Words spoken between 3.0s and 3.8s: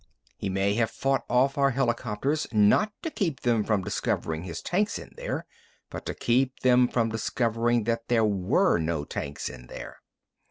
to keep them